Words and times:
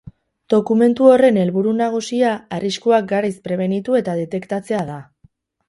Dokumentu 0.53 1.09
horren 1.15 1.37
helburu 1.41 1.73
nagusia 1.83 2.33
arriskuak 2.59 3.07
garaiz 3.13 3.35
prebenitu 3.47 4.01
eta 4.03 4.19
detektatzea 4.25 4.85
da. 4.93 5.01